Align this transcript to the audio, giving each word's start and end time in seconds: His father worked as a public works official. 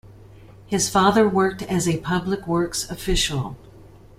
His 0.65 0.89
father 0.89 1.29
worked 1.29 1.61
as 1.61 1.87
a 1.87 1.99
public 1.99 2.47
works 2.47 2.89
official. 2.89 3.55